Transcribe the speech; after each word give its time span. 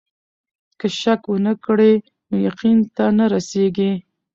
که 0.79 0.87
شک 0.99 1.21
ونه 1.27 1.53
کړې 1.65 1.93
نو 2.29 2.35
يقين 2.49 2.77
ته 2.95 3.05
نه 3.17 3.25
رسېږې. 3.33 3.91